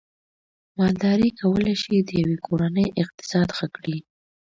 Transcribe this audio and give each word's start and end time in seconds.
مالداري 0.77 1.29
کولای 1.39 1.75
شي 1.83 1.95
د 1.99 2.09
یوې 2.21 2.37
کورنۍ 2.47 2.87
اقتصاد 3.01 3.47
ښه 3.57 3.67
کړي 3.75 3.97